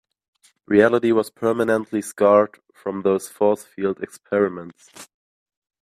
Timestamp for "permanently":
1.29-2.01